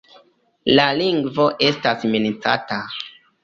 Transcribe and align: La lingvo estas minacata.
La 0.79 0.87
lingvo 1.03 1.47
estas 1.69 2.11
minacata. 2.17 2.83